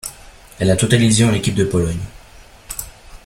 [0.57, 1.99] Elle a totalisė en équipe de Pologne.